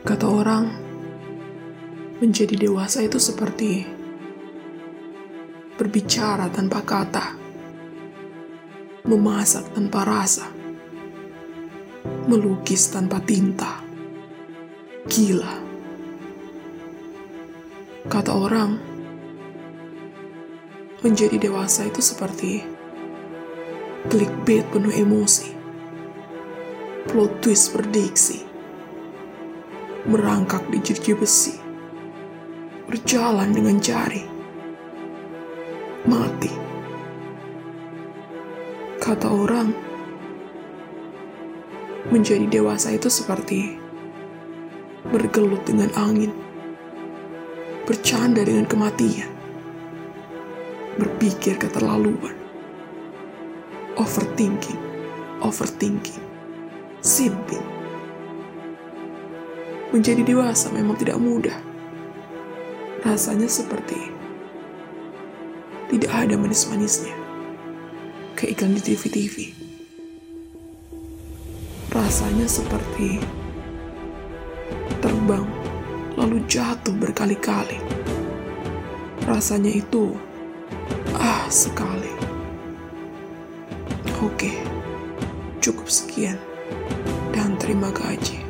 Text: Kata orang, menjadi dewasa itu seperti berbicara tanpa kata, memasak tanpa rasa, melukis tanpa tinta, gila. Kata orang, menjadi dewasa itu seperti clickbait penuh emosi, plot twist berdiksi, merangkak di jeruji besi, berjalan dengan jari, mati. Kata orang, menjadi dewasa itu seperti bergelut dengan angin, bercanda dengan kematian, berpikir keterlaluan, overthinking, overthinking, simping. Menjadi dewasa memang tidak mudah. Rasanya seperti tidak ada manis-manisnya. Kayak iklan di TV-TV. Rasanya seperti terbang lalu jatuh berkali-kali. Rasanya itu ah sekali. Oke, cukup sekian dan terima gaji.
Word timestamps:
Kata 0.00 0.24
orang, 0.24 0.64
menjadi 2.24 2.56
dewasa 2.56 3.04
itu 3.04 3.20
seperti 3.20 3.84
berbicara 5.76 6.48
tanpa 6.48 6.80
kata, 6.80 7.36
memasak 9.04 9.68
tanpa 9.76 10.08
rasa, 10.08 10.48
melukis 12.24 12.88
tanpa 12.88 13.20
tinta, 13.20 13.84
gila. 15.04 15.54
Kata 18.08 18.32
orang, 18.32 18.80
menjadi 21.04 21.36
dewasa 21.36 21.84
itu 21.84 22.00
seperti 22.00 22.79
clickbait 24.08 24.64
penuh 24.72 24.94
emosi, 24.94 25.52
plot 27.12 27.44
twist 27.44 27.76
berdiksi, 27.76 28.48
merangkak 30.08 30.64
di 30.72 30.80
jeruji 30.80 31.12
besi, 31.12 31.54
berjalan 32.88 33.52
dengan 33.52 33.76
jari, 33.76 34.24
mati. 36.08 36.48
Kata 38.96 39.28
orang, 39.28 39.68
menjadi 42.08 42.48
dewasa 42.48 42.96
itu 42.96 43.12
seperti 43.12 43.76
bergelut 45.12 45.60
dengan 45.68 45.92
angin, 46.00 46.32
bercanda 47.84 48.40
dengan 48.40 48.64
kematian, 48.64 49.28
berpikir 50.96 51.60
keterlaluan, 51.60 52.39
overthinking, 54.00 54.80
overthinking, 55.44 56.24
simping. 57.04 57.66
Menjadi 59.92 60.24
dewasa 60.24 60.72
memang 60.72 60.96
tidak 60.96 61.20
mudah. 61.20 61.58
Rasanya 63.04 63.48
seperti 63.50 64.00
tidak 65.92 66.12
ada 66.14 66.34
manis-manisnya. 66.40 67.12
Kayak 68.38 68.56
iklan 68.56 68.78
di 68.78 68.82
TV-TV. 68.86 69.36
Rasanya 71.92 72.46
seperti 72.48 73.20
terbang 75.04 75.44
lalu 76.16 76.40
jatuh 76.48 76.94
berkali-kali. 76.96 77.76
Rasanya 79.28 79.74
itu 79.74 80.16
ah 81.18 81.44
sekali. 81.50 82.29
Oke, 84.20 84.52
cukup 85.64 85.88
sekian 85.88 86.36
dan 87.32 87.56
terima 87.56 87.88
gaji. 87.88 88.49